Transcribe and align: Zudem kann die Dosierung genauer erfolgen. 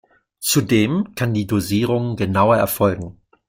Zudem 0.39 1.13
kann 1.13 1.35
die 1.35 1.45
Dosierung 1.45 2.15
genauer 2.15 2.57
erfolgen. 2.57 3.21